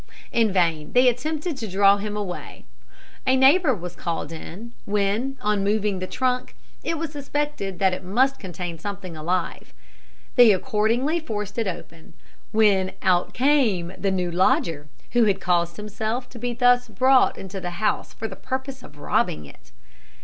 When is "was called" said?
3.75-4.31